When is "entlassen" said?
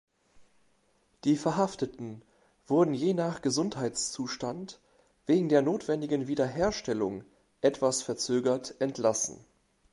8.79-9.45